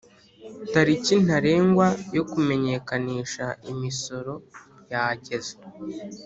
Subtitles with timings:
[0.71, 4.33] tariki ntarengwa yo kumenyekanisha imisoro
[4.91, 5.53] yageze